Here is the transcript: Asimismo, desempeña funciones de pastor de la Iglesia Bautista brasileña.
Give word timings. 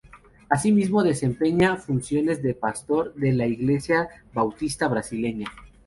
Asimismo, 0.49 1.03
desempeña 1.03 1.75
funciones 1.77 2.41
de 2.41 2.55
pastor 2.55 3.13
de 3.13 3.33
la 3.33 3.45
Iglesia 3.45 4.09
Bautista 4.33 4.87
brasileña. 4.87 5.45